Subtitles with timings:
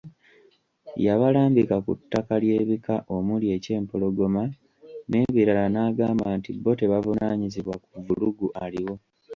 [1.05, 4.43] Yabalambika ku ttaka ly’ebika omuli ekyempologoma
[5.09, 8.95] n’ebirala n’agamba nti bo tebavunaanyizibwa ku vvulugu aliwo.